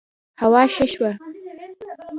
[0.41, 1.11] هوا ښه شوه